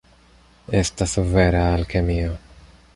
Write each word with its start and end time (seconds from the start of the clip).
Estas 0.79 1.13
vera 1.37 1.63
alkemio. 1.77 2.37